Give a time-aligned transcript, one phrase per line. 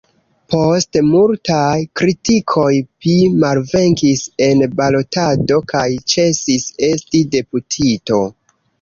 [0.51, 2.73] Post multaj kritikoj
[3.05, 3.15] pi
[3.45, 8.23] malvenkis en balotado kaj ĉesis esti deputito.